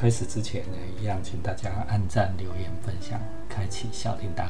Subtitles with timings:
[0.00, 4.44] 开始之前呢，一样请大家按赞、留言、分享、开启小铃铛。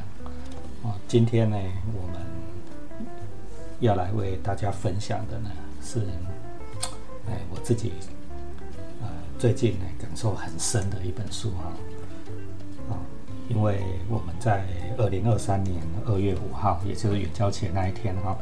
[0.82, 1.56] 哦，今天呢，
[1.86, 2.20] 我们
[3.80, 5.48] 要来为大家分享的呢
[5.80, 6.00] 是，
[7.26, 7.94] 哎，我自己
[9.00, 9.08] 呃
[9.38, 11.72] 最近呢感受很深的一本书哈。
[12.90, 13.00] 啊，
[13.48, 14.66] 因为我们在
[14.98, 18.36] 二零二三年二月五号，也就是远交前那一天哈，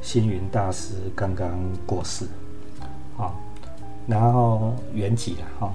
[0.00, 2.26] 星云大师刚刚过世，
[3.14, 3.38] 好，
[4.06, 5.74] 然后圆寂了哈。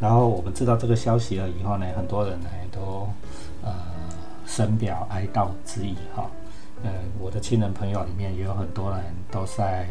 [0.00, 3.08] 然后我们知道这个消息了以后呢，很多人呢都
[3.64, 3.74] 呃
[4.46, 6.30] 深表哀悼之意哈。
[6.84, 9.00] 呃，我的亲人朋友里面也有很多人
[9.32, 9.88] 都在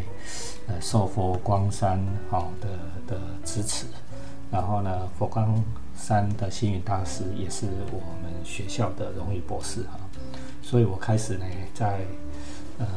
[0.67, 1.99] 呃受佛光山
[2.30, 2.70] 好的
[3.05, 3.85] 的支持。
[4.49, 5.61] 然后呢，佛光
[5.97, 10.00] 山的星云大师也是我们学校的荣誉博士哈。
[10.61, 12.00] 所以我开始呢在
[12.78, 12.88] 呃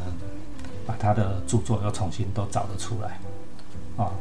[0.87, 3.19] 把他的著作又重新都找了出来
[3.97, 4.13] 啊。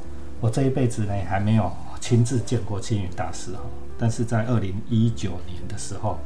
[0.42, 1.72] 我这一辈子呢还没有。
[2.00, 3.62] 亲自见过青云大师哈，
[3.98, 6.18] 但是在二零一九年的时候，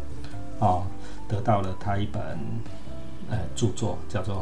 [0.59, 0.83] 啊，
[1.27, 2.21] 得到了他一本
[3.29, 4.35] 呃著作，叫做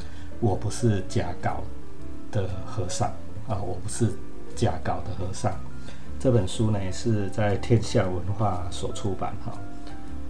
[0.40, 1.62] 《我不是假稿
[2.30, 3.08] 的和尚》
[3.52, 4.14] 啊，我不是
[4.54, 5.52] 假稿的和尚。
[6.18, 9.58] 这本书呢是在天下文化所出版哈，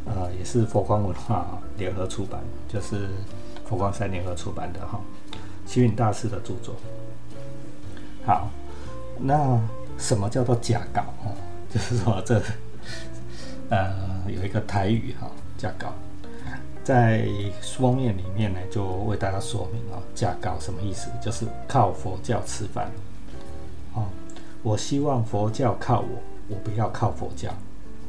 [0.06, 3.08] 呃，也是佛光文化联合出版，就是
[3.68, 5.00] 佛光山联合出版的哈，
[5.64, 6.74] 青云大师的著作。
[8.24, 8.50] 好，
[9.20, 9.60] 那。
[9.98, 11.02] 什么叫做假稿？
[11.24, 11.32] 哦，
[11.72, 12.40] 就是说这，
[13.70, 13.94] 呃，
[14.28, 15.92] 有一个台语哈，假稿，
[16.84, 17.26] 在
[17.78, 21.08] 封面里面呢，就为大家说明哦，假稿什么意思？
[21.20, 22.90] 就是靠佛教吃饭，
[23.94, 24.04] 哦，
[24.62, 27.50] 我希望佛教靠我，我不要靠佛教，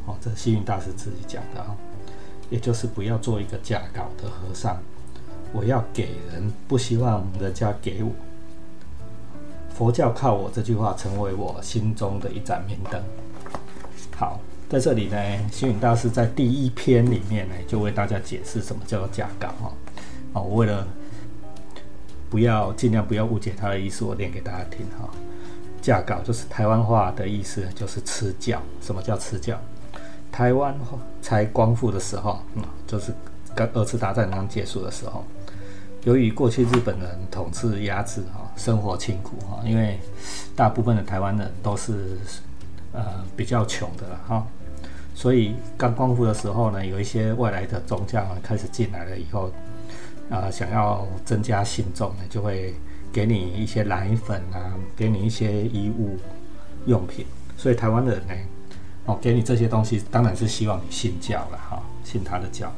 [0.06, 1.76] 哦，这是星云大师自己讲的哈，
[2.50, 4.78] 也就是不要做一个假稿的和尚，
[5.52, 8.12] 我要给人，不希望人家给我。
[9.78, 13.00] 佛教靠我这句话成为我心中的一盏明灯。
[14.16, 15.18] 好，在这里呢，
[15.52, 19.72] 星云大师在第一篇里面呢，就为大家解释什么叫做假稿哈。
[20.34, 20.88] 哦，我为了
[22.28, 25.08] 不要尽量不要误解他的意思，我念给大家听哈。
[25.80, 28.60] 假稿就是台湾话的意思，就是吃教。
[28.82, 29.56] 什么叫吃教？
[30.32, 30.76] 台湾
[31.22, 33.14] 才光复的时候，嗯，就是
[33.54, 35.24] 刚二次大战刚结束的时候。
[36.08, 40.00] 由于过去日本人统治压制哈，生活清苦哈，因为
[40.56, 42.18] 大部分的台湾人都是
[42.94, 44.48] 呃比较穷的了哈，
[45.14, 49.52] 所以刚光复的时候呢，有一些外来的宗教开始进来了以后，
[50.30, 52.74] 啊，想要增加信众呢，就会
[53.12, 56.18] 给你一些奶粉啊，给你一些衣物
[56.86, 57.26] 用品，
[57.58, 58.34] 所以台湾人呢，
[59.08, 62.72] 哦，给你这些东西，当然是希望你信教了哈，信他的教。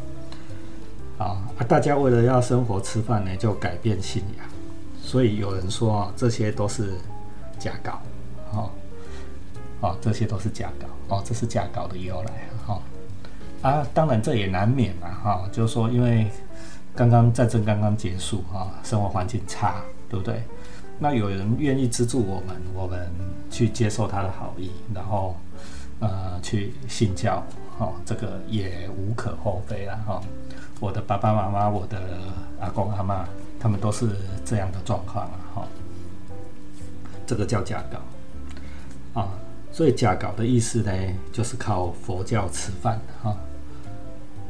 [1.20, 1.38] 啊！
[1.68, 4.48] 大家为了要生活吃饭呢，就改变信仰，
[5.04, 6.94] 所以有人说啊，这些都是
[7.60, 8.02] 假稿，
[8.54, 8.70] 哦，
[9.82, 12.82] 哦，这些都是假稿，哦，这是假稿的由来，哈
[13.62, 13.86] 啊！
[13.94, 16.32] 当然这也难免嘛，哈，就是说因为
[16.96, 20.42] 刚刚战争刚刚结束，哈，生活环境差，对不对？
[21.00, 23.12] 那有人愿意资助我们，我们
[23.52, 25.36] 去接受他的好意，然后
[26.00, 27.44] 呃去信教，
[27.78, 30.22] 哈，这个也无可厚非了，哈。
[30.80, 32.00] 我的爸爸妈妈，我的
[32.60, 33.28] 阿公阿妈，
[33.60, 34.10] 他们都是
[34.46, 35.68] 这样的状况啊，哈。
[37.28, 39.30] 这个叫假稿啊，
[39.72, 40.92] 所以假稿的意思呢，
[41.32, 43.36] 就是靠佛教吃饭哈。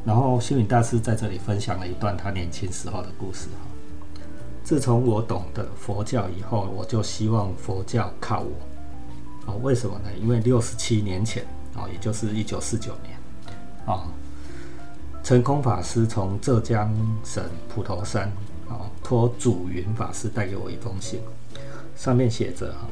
[0.06, 4.24] 然后星云大师在这里分享了一段他年轻时候的故事哈。
[4.64, 9.56] 自从我懂得佛教以后，我就希望佛教靠我啊。
[9.64, 10.10] 为什么呢？
[10.22, 11.44] 因为六十七年前
[11.76, 13.18] 啊，也就是一九四九年
[13.88, 14.06] 啊。
[15.30, 16.92] 成空法师从浙江
[17.24, 18.24] 省普陀山
[18.68, 21.22] 啊托祖云法师带给我一封信，
[21.96, 22.88] 上面写着哈，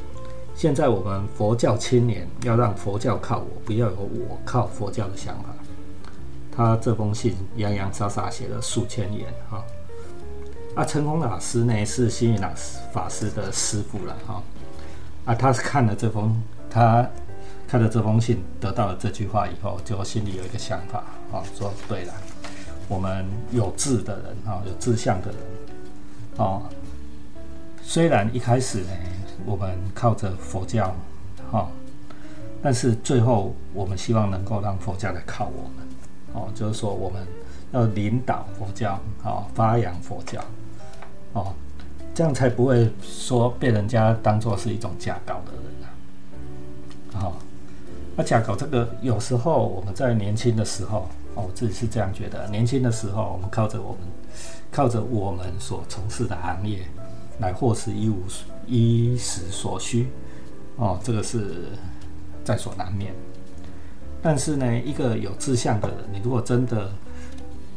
[0.55, 5.45] 现在我们佛教青年要让佛教靠我，不要有我靠佛教的想法。
[6.55, 9.63] 他这封信洋洋洒洒写了数千言哈。
[10.75, 14.43] 啊，成空法师呢是星云老师法师的师傅了哈。
[15.25, 17.09] 啊，他是看了这封他。
[17.69, 20.99] 看了这封信，得到了这句话以后，就心里有一个想法
[21.33, 22.13] 啊，说对了，
[22.87, 25.37] 我们有志的人啊，有志向的人。
[26.37, 26.63] 哦，
[27.81, 28.91] 虽然一开始呢，
[29.45, 30.95] 我们靠着佛教
[31.51, 31.69] 哈，
[32.61, 35.87] 但是最后我们希望能够让佛教来靠我们。
[36.33, 37.25] 哦，就是说我们
[37.71, 40.39] 要领导佛教啊，发扬佛教。
[41.33, 41.53] 哦，
[42.13, 47.37] 这样才不会说被人家当做是一种假搞的人啊，好
[48.15, 51.07] 那假搞这个，有时候我们在年轻的时候，
[51.41, 52.47] 我自己是这样觉得。
[52.49, 54.01] 年轻的时候，我们靠着我们，
[54.71, 56.87] 靠着我们所从事的行业，
[57.39, 58.23] 来获取衣物
[58.65, 60.07] 衣食所需，
[60.75, 61.69] 哦，这个是
[62.43, 63.13] 在所难免。
[64.21, 66.91] 但是呢，一个有志向的人，你如果真的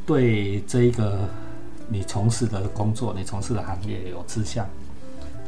[0.07, 1.29] 对这一个
[1.89, 4.67] 你从事的工作、你从事的行业有志向，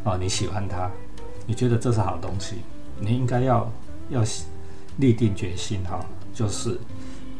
[0.05, 0.91] 哦，你喜欢它，
[1.47, 2.57] 你觉得这是好东西，
[3.01, 3.73] 你应该要
[4.11, 4.23] 要
[4.99, 6.05] 立定决心哈，
[6.35, 6.79] 就是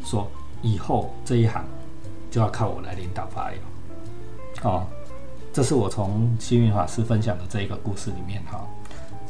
[0.03, 0.29] 说
[0.63, 1.63] 以后这一行
[2.31, 4.71] 就要靠我来领导发扬。
[4.71, 4.87] 哦，
[5.53, 8.65] 这是我从幸运法师分享的这一个故事里面哈，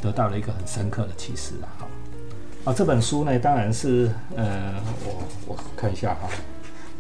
[0.02, 1.68] 得到了一个很深刻的启示啊。
[1.80, 1.88] 哈，
[2.72, 4.76] 啊，这本书呢，当然是呃，
[5.06, 6.30] 我我看一下哈。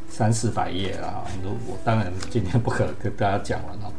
[0.10, 3.92] 三四百页了哈，如我当然今天不可能跟大家讲完了。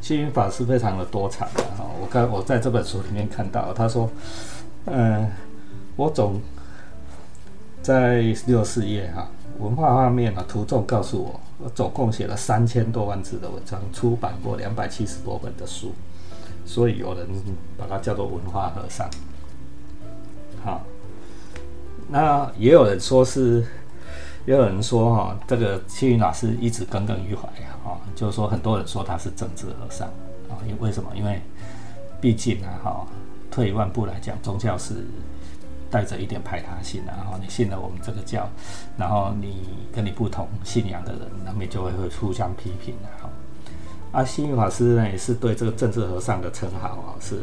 [0.00, 4.08] 幸运法师非常的多产的哈，我刚我在这本书里面看到，他说，
[4.84, 5.28] 嗯，
[5.96, 6.40] 我总
[7.82, 15.92] 在六四页哈，文化方面啊，图中告诉我，我总共写了三千多万字的文章，出版过两百七十多本的书，
[16.64, 17.26] 所以有人
[17.76, 19.08] 把它叫做文化和尚。
[20.64, 20.82] 好，
[22.08, 23.64] 那也有人说是。
[24.46, 27.46] 也有人说哈，这个青云老师一直耿耿于怀
[27.84, 30.08] 啊，就是说很多人说他是政治和尚
[30.48, 31.10] 啊，因为什么？
[31.14, 31.38] 因为
[32.18, 33.06] 毕竟啊哈，
[33.50, 35.04] 退一万步来讲，宗教是
[35.90, 38.48] 带着一点排他性然后，你信了我们这个教，
[38.96, 43.30] 然后你跟你不同信仰的人，难免就会会互相批评的哈。
[44.12, 47.36] 啊，星云法师呢也是对这个政治和尚的称号啊，是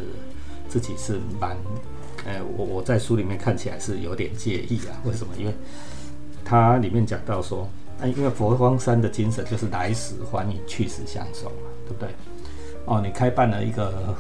[0.68, 1.56] 自己是蛮，
[2.26, 5.34] 呃，我我在书里面看起来是有点介意啊，为什么？
[5.38, 5.54] 因为
[6.44, 7.68] 他里面讲到说，
[8.02, 12.10] 哎，因为佛光山的精神就是来时欢迎，去时相送嘛，对不对？
[12.86, 14.16] 哦，你开办了一个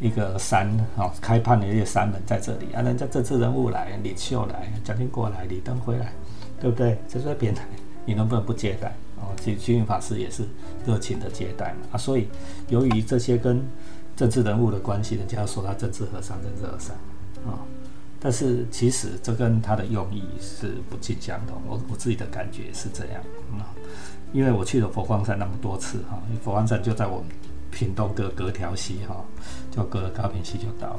[0.00, 6.12] 一个山，哦，开判的一个山门在这里啊，人家政治人物来，领袖来，蒋经国来，李登辉来，
[6.60, 6.98] 对不对？
[7.08, 7.66] 这是别来，
[8.04, 8.94] 你能不能不接待？
[9.20, 10.44] 哦，其实虚云法师也是
[10.84, 12.28] 热情的接待嘛，啊，所以
[12.68, 13.62] 由于这些跟
[14.16, 16.94] 政治人物的关系，人家说他政治和尚，政治和尚，
[17.50, 17.58] 啊。
[18.20, 23.22] 但是其实这跟他的用意是不尽相同，我我自己的感觉是这样
[23.58, 23.68] 啊，
[24.32, 27.26] 因为我去了佛光山那么多次哈，佛光山就在我们
[27.74, 29.16] 屏东隔隔条溪哈，
[29.70, 30.96] 就隔高平溪就到，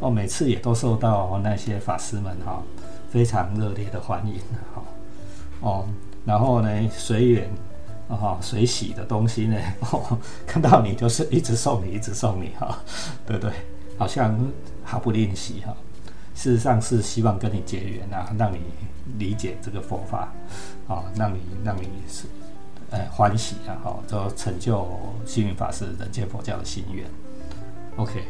[0.00, 2.62] 哦，每次也都受到那些法师们哈
[3.10, 4.40] 非常热烈的欢迎
[4.74, 4.82] 哈，
[5.60, 5.88] 哦，
[6.24, 7.50] 然后呢随缘
[8.08, 9.56] 啊随喜的东西呢，
[10.46, 12.78] 看到你就是一直送你一直送你哈，
[13.26, 13.52] 对不对？
[13.96, 14.36] 好像
[14.82, 15.72] 毫不吝惜哈。
[16.34, 18.58] 事实上是希望跟你结缘啊，让你
[19.18, 20.32] 理解这个佛法，
[20.88, 22.24] 啊，让你让你是
[22.94, 24.86] 是，呃，欢喜啊，哈，就成就
[25.26, 27.06] 幸运法师人间佛教的心愿。
[27.96, 28.24] OK，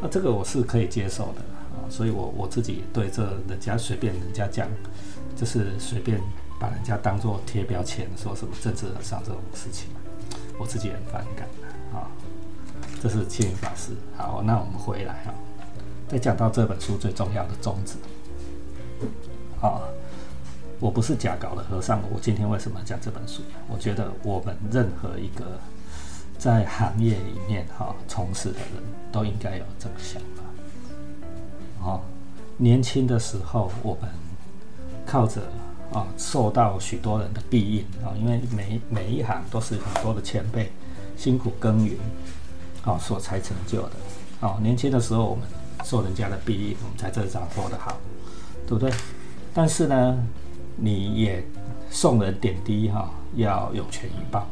[0.00, 1.40] 那这个我是可以接受的
[1.74, 4.68] 啊，所以我我自己对这人家随便人家讲，
[5.36, 6.20] 就是随便
[6.58, 9.88] 把人家当做贴标签，说什么政治和尚这种事情，
[10.58, 11.48] 我自己很反感
[11.92, 12.08] 啊。
[13.02, 13.92] 这是幸运法师。
[14.16, 15.32] 好，那我们回来哈。
[16.06, 17.94] 再讲到这本书最重要的宗旨，
[19.62, 19.80] 啊，
[20.80, 22.02] 我不是假搞的和尚。
[22.10, 23.42] 我今天为什么讲这本书？
[23.68, 25.60] 我觉得我们任何一个
[26.38, 28.82] 在行业里面哈从事的人
[29.12, 31.86] 都应该有这个想法。
[31.86, 32.00] 哦，
[32.56, 34.10] 年轻的时候我们
[35.06, 35.42] 靠着
[35.92, 40.72] 啊受到许多人的庇应啊，因为每每一行都是很多的前辈
[41.16, 41.96] 辛苦耕耘
[42.82, 43.92] 啊所才成就的。
[44.40, 45.44] 哦，年轻的时候我们。
[45.82, 47.98] 受人家的庇荫，我们才这张活得好，
[48.66, 48.92] 对不对？
[49.54, 50.26] 但是呢，
[50.76, 51.44] 你也
[51.90, 54.46] 送人点滴哈，要有权以报，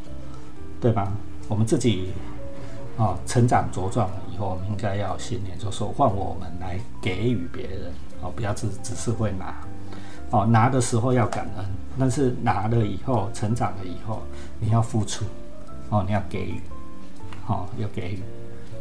[0.80, 1.12] 对吧？
[1.48, 2.10] 我们自己
[2.98, 9.54] 啊，成长茁壮了以后，我们应该要信念，就说换我们来给予别人哦，不要只只是会拿
[10.30, 11.64] 哦，拿的时候要感恩，
[11.98, 14.22] 但是拿了以后，成长了以后，
[14.60, 15.24] 你要付出
[15.88, 16.60] 哦，你要给予，
[17.44, 18.22] 好，要给予。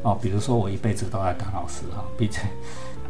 [0.03, 2.41] 哦，比如说我一辈子都在当老师哈，毕竟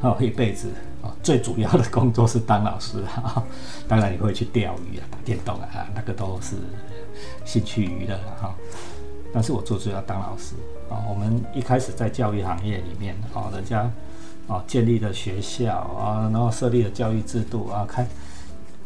[0.01, 0.69] 哦一辈子
[1.01, 3.43] 哦最主要的工作是当老师哈。
[3.87, 6.55] 当然你会去钓鱼啊、打电动啊，那个都是
[7.45, 8.55] 兴趣娱乐哈。
[9.33, 10.55] 但是我最主要当老师
[10.89, 11.03] 啊。
[11.09, 13.89] 我们一开始在教育行业里面哦，人家
[14.47, 18.07] 哦建立了学校啊，然后设立了教育制度啊，开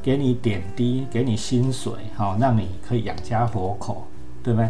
[0.01, 4.07] 给你点滴，给你薪水哈，让你可以养家活口，
[4.43, 4.69] 对不对？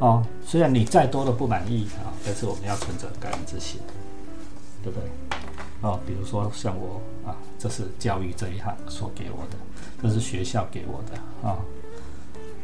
[0.00, 3.80] 哦，虽然你再多的不满意啊，但是我们要存着感恩之心，
[4.82, 5.08] 对不对？
[5.84, 6.98] 哦，比如说像我
[7.28, 9.56] 啊，这是教育这一行所给我的，
[10.02, 11.58] 这是学校给我的啊。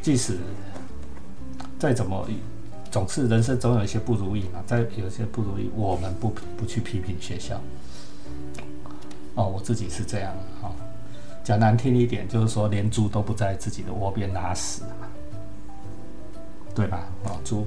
[0.00, 0.38] 即使
[1.78, 2.26] 再怎么，
[2.90, 7.60] 总是人生总有一些不如意嘛，再有一些不如意，我们不不去批评学校。
[9.34, 10.72] 哦，我自己是这样啊，
[11.44, 14.80] 讲难听一点，就是说连猪都不在自己的窝边拉屎。
[16.80, 17.04] 对吧？
[17.24, 17.66] 哦，猪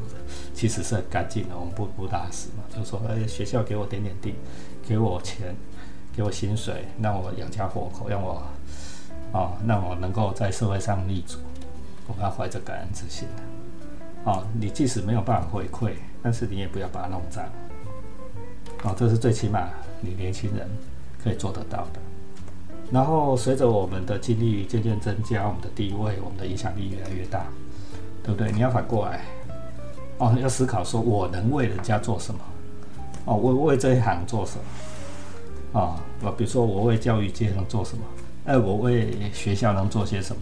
[0.56, 2.64] 其实是很干净的，我们不不打死嘛。
[2.76, 4.34] 就说，哎，学校给我点点地，
[4.88, 5.56] 给我钱，
[6.16, 8.44] 给我薪水，让我养家活口，让我
[9.32, 11.38] 哦，让我能够在社会上立足，
[12.08, 14.32] 我们要怀着感恩之心的。
[14.32, 15.92] 哦，你即使没有办法回馈，
[16.24, 17.46] 但是你也不要把它弄脏。
[18.84, 19.70] 哦，这是最起码
[20.02, 20.68] 你年轻人
[21.24, 22.00] 可以做得到的。
[22.92, 27.46] 然后随着我们的经历渐渐增加，我们的地位、我们的影响力越来越大，
[28.24, 28.52] 对不对？
[28.52, 29.22] 你要反过来，
[30.18, 32.40] 哦，要思考说我能为人家做什么？
[33.26, 34.54] 哦，为为这一行做什
[35.74, 35.80] 么？
[35.80, 38.04] 啊，我比如说我为教育界能做什么？
[38.46, 40.42] 哎，我为学校能做些什么？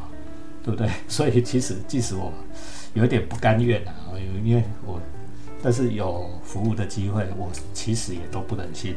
[0.63, 0.89] 对不对？
[1.07, 2.31] 所以其实即使我
[2.93, 4.99] 有点不甘愿啊，因为我
[5.63, 8.95] 但是有服务的机会，我其实也都不忍心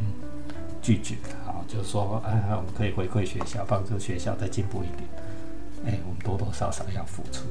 [0.82, 1.14] 拒绝
[1.46, 1.60] 啊。
[1.68, 5.08] 就是说，哎，我们可以回馈学校，帮助学校再进步一点。
[5.86, 7.44] 哎，我们多多少少要付出。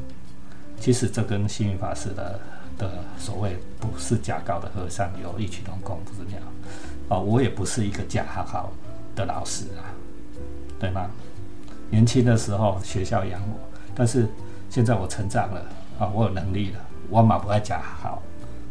[0.79, 2.39] 其实这跟幸运法师的
[2.77, 6.39] 的所谓不是假高的和尚有异曲同工之妙。
[7.09, 8.71] 哦，我也不是一个假好好
[9.15, 9.91] 的老师啊，
[10.79, 11.09] 对吗？
[11.89, 13.59] 年轻的时候学校养我，
[13.93, 14.27] 但是
[14.69, 15.61] 现在我成长了
[15.99, 18.21] 啊，我有能力了，我马不爱假好，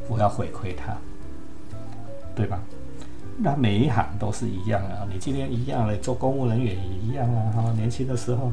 [0.08, 0.96] 我要回馈他，
[2.34, 2.58] 对吧？
[3.38, 7.52] 那每一行都是一样啊，你今天一样嘞，做公务人员也一样啊。
[7.54, 8.50] 哈，年轻的时候，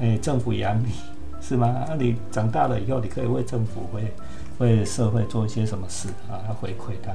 [0.00, 0.92] 哎，政府养你
[1.40, 1.66] 是吗？
[1.66, 4.12] 啊，你长大了以后，你可以为政府、为
[4.58, 6.38] 为社会做一些什么事啊？
[6.48, 7.12] 要回馈他。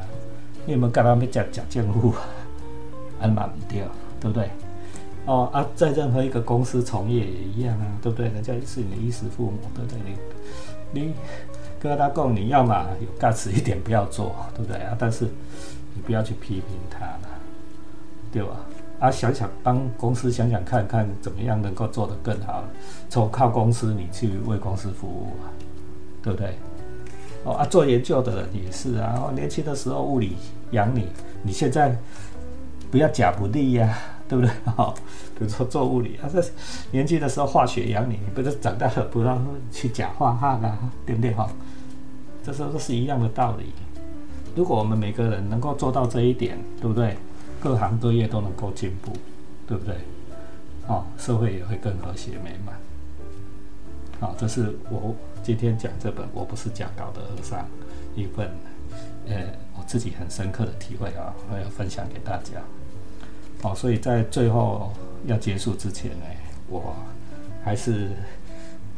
[0.65, 2.13] 你有没有干他们讲讲政府？
[3.19, 3.85] 安满不掉，
[4.19, 4.49] 对不对？
[5.25, 8.27] 哦啊，在任何一个公司从业也一样啊，对不对？
[8.29, 9.99] 人家是你的衣食父母，对不对？
[10.93, 11.13] 你你
[11.79, 14.95] 跟他讲，你要嘛有干死一点，不要做，对不对啊？
[14.99, 15.29] 但是。
[15.97, 17.21] 你不要去批评他了，
[18.29, 18.49] 对吧？
[19.05, 22.63] 啊，想想帮公司想想看看怎么样能够做得更好，
[23.07, 25.53] 从靠公司你去为公司服务啊，
[26.23, 26.57] 对不对？
[27.43, 30.35] 哦啊，做研究的人也是啊，哦，年轻的时候物理
[30.71, 31.07] 养你，
[31.43, 31.95] 你现在
[32.89, 33.95] 不要假不利呀，
[34.27, 34.51] 对不对？
[34.75, 34.91] 哦，
[35.37, 36.43] 比如说做物理啊，这
[36.89, 39.39] 年轻的时候化学养你，你不是长大了不要
[39.71, 41.31] 去假化汉啊，对不对？
[41.35, 41.47] 哈，
[42.43, 43.65] 这时候都是一样的道理。
[44.55, 47.15] 如果我们每个人能够做到这一点，对不对？
[47.65, 49.11] 各行各业都能够进步，
[49.65, 49.95] 对不对？
[50.85, 52.75] 哦，社会也会更和谐美满。
[54.19, 57.59] 好，这是我今天讲这本《我不是假高的和尚》
[58.15, 58.51] 一份，
[59.27, 62.61] 呃，我自己很深刻的体会啊，我要分享给大家。
[63.63, 64.93] 哦，所以在最后
[65.25, 66.25] 要结束之前呢，
[66.69, 66.95] 我
[67.63, 68.11] 还是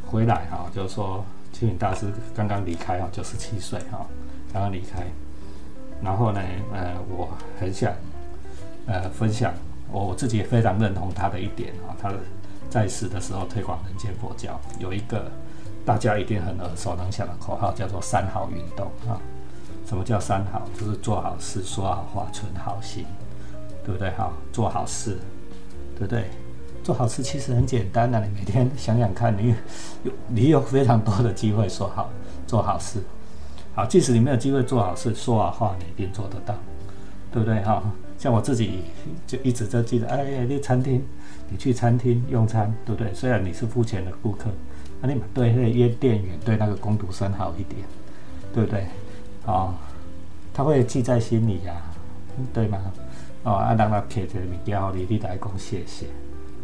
[0.06, 4.06] 回来哈，就是说青云大师刚刚离开啊，九十七岁哈，
[4.52, 5.06] 刚刚离开。
[6.02, 6.40] 然后呢，
[6.74, 7.92] 呃，我很想，
[8.88, 9.52] 呃，分享
[9.92, 12.10] 我我自己也非常认同他的一点啊，他
[12.70, 15.30] 在世的时候推广人间佛教，有一个
[15.84, 19.20] 大家一定很耳熟能详的口号，叫做三好运动啊。
[19.86, 20.68] 什么叫三好？
[20.78, 23.06] 就是做好事、说好话、存好心，
[23.84, 24.10] 对不对？
[24.10, 25.16] 哈，做好事，
[25.96, 26.24] 对不对？
[26.82, 29.54] 做好事其实很简单的，你每天想想看，你
[30.02, 32.10] 有你有非常多的机会说好
[32.46, 33.02] 做好事。
[33.74, 36.54] 好，即使你没有机会做好事，说好话你一定做得到，
[37.32, 37.62] 对不对？
[37.62, 37.82] 哈，
[38.18, 38.80] 像我自己
[39.26, 41.02] 就一直在记得，哎呀，那餐厅，
[41.48, 43.14] 你去餐厅用餐，对不对？
[43.14, 44.50] 虽然你是付钱的顾客，
[45.00, 47.80] 啊，你对那约店员对那个工读生好一点，
[48.52, 48.86] 对不对？
[49.46, 49.72] 啊，
[50.52, 51.74] 他会记在心里呀，
[52.52, 52.78] 对吗？
[53.44, 56.06] 哦，啊，让他贴着物件你，你来讲谢谢，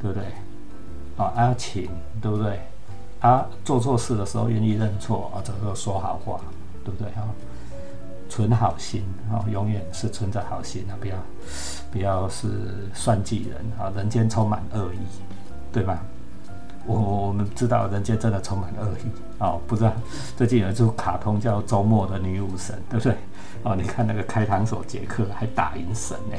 [0.02, 0.24] 对不对？
[1.16, 1.88] 哦，啊，请，
[2.20, 2.58] 对不对？
[3.20, 6.40] 啊，做错事的时候愿意认错，啊，这个说好话。
[6.84, 7.26] 对不对哈？
[8.28, 11.16] 存好心啊，永远是存着好心啊，不要
[11.92, 12.48] 不要是
[12.92, 13.92] 算计人啊。
[13.96, 14.98] 人间充满恶意，
[15.72, 15.98] 对吗？
[16.86, 19.56] 我我们知道人间真的充满恶意啊。
[19.66, 19.92] 不知道
[20.36, 23.16] 最近有一出卡通叫《周末的女武神》，对不对？
[23.62, 26.36] 哦，你看那个开膛手杰克还打赢神呢，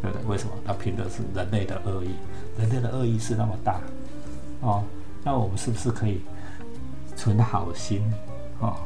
[0.00, 0.26] 对不对？
[0.26, 0.52] 为什么？
[0.64, 2.14] 他凭的是人类的恶意，
[2.58, 3.80] 人类的恶意是那么大
[4.60, 4.84] 哦。
[5.24, 6.20] 那我们是不是可以
[7.16, 8.02] 存好心
[8.60, 8.76] 啊？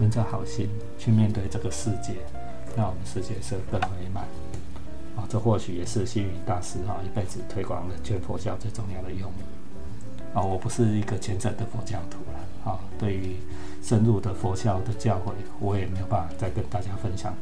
[0.00, 0.66] 存着好心
[0.98, 2.14] 去面对这个世界，
[2.74, 4.24] 让我们世界是更美满
[5.14, 5.28] 啊！
[5.28, 10.40] 这或许也是星云大师啊一辈子推广的全佛教最重要的用意啊！
[10.40, 13.36] 我不是一个虔诚的佛教徒了啊，对于
[13.82, 17.34] 深入的佛教的教诲，我也没有办法再跟大家分享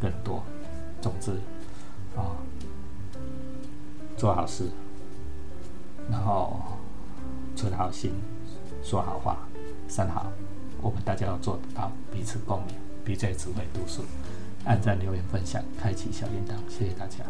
[0.00, 0.42] 更多。
[1.02, 1.32] 总之
[2.16, 2.32] 啊，
[4.16, 4.70] 做好事，
[6.10, 6.62] 然后
[7.54, 8.10] 存好心，
[8.82, 9.36] 说好话，
[9.86, 10.32] 三好。
[10.80, 14.04] 我们大家要做到，彼此共鸣，彼此只会读书，
[14.64, 17.24] 按赞、留言、分享，开启小铃铛，谢谢大家。